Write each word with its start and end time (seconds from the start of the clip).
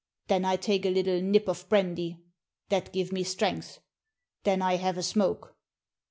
Then 0.29 0.45
I 0.45 0.55
take 0.55 0.83
a 0.87 0.89
little 0.89 1.21
nip 1.21 1.47
of 1.47 1.69
brandy. 1.69 2.17
That 2.69 2.91
give 2.91 3.11
me 3.11 3.23
strength. 3.23 3.81
Then 4.43 4.59
I 4.59 4.77
have 4.77 4.97
a 4.97 5.03
smoke. 5.03 5.55